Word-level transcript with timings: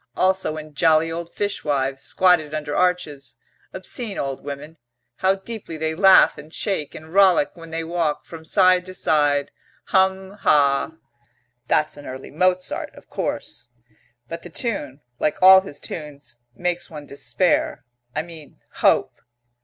Also 0.17 0.57
in 0.57 0.73
jolly 0.73 1.11
old 1.11 1.31
fishwives, 1.31 2.01
squatted 2.01 2.55
under 2.55 2.75
arches, 2.75 3.37
obscene 3.71 4.17
old 4.17 4.43
women, 4.43 4.77
how 5.17 5.35
deeply 5.35 5.77
they 5.77 5.93
laugh 5.93 6.39
and 6.39 6.51
shake 6.51 6.95
and 6.95 7.13
rollick, 7.13 7.51
when 7.55 7.69
they 7.69 7.83
walk, 7.83 8.25
from 8.25 8.43
side 8.43 8.83
to 8.87 8.95
side, 8.95 9.51
hum, 9.89 10.31
hah! 10.41 10.93
"That's 11.67 11.97
an 11.97 12.07
early 12.07 12.31
Mozart, 12.31 12.89
of 12.95 13.11
course" 13.11 13.69
"But 14.27 14.41
the 14.41 14.49
tune, 14.49 15.01
like 15.19 15.37
all 15.39 15.61
his 15.61 15.79
tunes, 15.79 16.35
makes 16.55 16.89
one 16.89 17.05
despair 17.05 17.85
I 18.15 18.23
mean 18.23 18.59
hope. 18.77 19.13